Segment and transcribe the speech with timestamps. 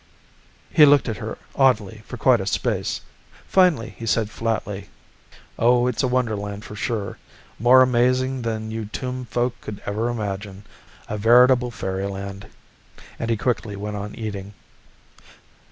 [0.73, 3.01] He looked at her oddly for quite a space.
[3.47, 4.89] Finally, he said flatly,
[5.59, 7.19] "Oh, it's a wonderland for sure,
[7.59, 10.63] more amazing than you tombed folk could ever imagine.
[11.07, 12.47] A veritable fairyland."
[13.19, 14.55] And he quickly went on eating.